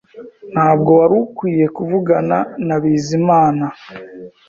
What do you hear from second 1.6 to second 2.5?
kuvugana